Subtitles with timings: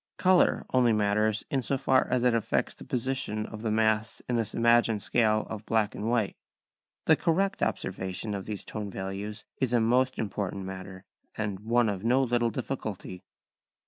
[0.17, 4.35] Colour only matters in so far as it affects the position of the mass in
[4.35, 6.35] this imagined scale of black and white.
[7.05, 11.05] The correct observation of these tone values is a most important matter,
[11.37, 13.21] and one of no little difficulty.